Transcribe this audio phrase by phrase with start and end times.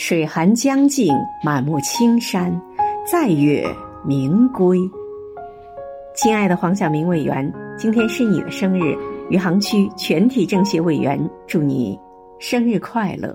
[0.00, 1.14] 水寒江静
[1.44, 2.58] 满目青山
[3.04, 3.62] 载月
[4.02, 4.78] 明归。
[6.14, 8.96] 亲爱的黄晓明委员今天是你的生日
[9.28, 12.00] 余杭区全体政协委员祝你
[12.38, 13.34] 生日快乐。